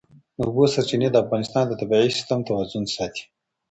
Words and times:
د 0.37 0.39
اوبو 0.47 0.63
سرچینې 0.73 1.07
د 1.11 1.15
افغانستان 1.23 1.63
د 1.67 1.73
طبعي 1.81 2.09
سیسټم 2.17 2.39
توازن 2.47 2.83
ساتي. 2.95 3.23